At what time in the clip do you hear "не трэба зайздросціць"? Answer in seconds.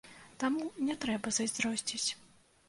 0.87-2.09